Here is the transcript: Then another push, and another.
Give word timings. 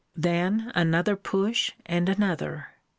Then 0.15 0.71
another 0.73 1.15
push, 1.15 1.69
and 1.85 2.09
another. 2.09 2.69